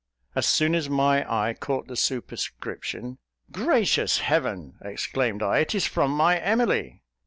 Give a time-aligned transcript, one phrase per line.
[0.33, 3.19] As soon as my eye caught the superscription,
[3.51, 7.03] "Gracious Heaven!" exclaimed I; "it is from my Emily."